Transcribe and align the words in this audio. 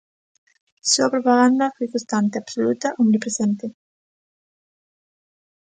Só 0.91 1.01
a 1.05 1.13
propaganda 1.15 1.73
foi 1.77 1.87
constante, 1.93 2.35
absoluta, 2.37 2.95
omnipresente. 3.01 3.65